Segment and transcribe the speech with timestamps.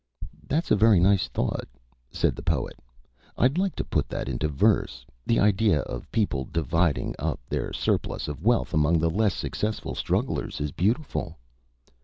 [0.49, 1.67] "That's a very nice thought,"
[2.09, 2.75] said the Poet.
[3.37, 5.05] "I'd like to put that into verse.
[5.27, 9.93] The idea of a people dividing up their surplus of wealth among the less successful
[9.93, 11.37] strugglers is beautiful."